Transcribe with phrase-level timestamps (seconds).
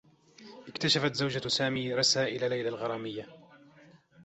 [0.69, 3.27] اكتشفت زوجة سامي رسائل ليلى الغراميّة.